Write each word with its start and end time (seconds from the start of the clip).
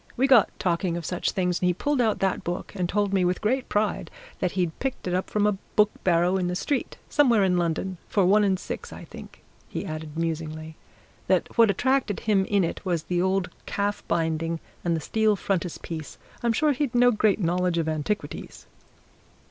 We 0.17 0.25
got 0.25 0.49
talking 0.57 0.97
of 0.97 1.05
such 1.05 1.29
things, 1.31 1.59
and 1.61 1.67
he 1.67 1.75
pulled 1.75 2.01
out 2.01 2.17
that 2.21 2.43
book, 2.43 2.73
and 2.75 2.89
told 2.89 3.13
me 3.13 3.23
with 3.23 3.39
great 3.39 3.69
pride, 3.69 4.09
that 4.39 4.53
he'd 4.53 4.79
picked 4.79 5.07
it 5.07 5.13
up 5.13 5.29
from 5.29 5.45
a 5.45 5.59
book 5.75 5.91
barrow 6.03 6.37
in 6.37 6.47
the 6.47 6.55
street, 6.55 6.97
somewhere 7.07 7.43
in 7.43 7.55
London, 7.59 7.99
for 8.09 8.25
one 8.25 8.43
and 8.43 8.59
six. 8.59 8.91
I 8.91 9.03
think," 9.03 9.43
he 9.69 9.85
added 9.85 10.17
musingly, 10.17 10.75
"that 11.27 11.55
what 11.55 11.69
attracted 11.69 12.21
him 12.21 12.45
in 12.45 12.63
it 12.63 12.83
was 12.83 13.03
the 13.03 13.21
old 13.21 13.51
calf 13.67 14.01
binding 14.07 14.59
and 14.83 14.95
the 14.95 15.01
steel 15.01 15.35
frontispiece 15.35 16.17
I'm 16.41 16.51
sure 16.51 16.71
he'd 16.71 16.95
no 16.95 17.11
great 17.11 17.39
knowledge 17.39 17.77
of 17.77 17.87
antiquities." 17.87 18.65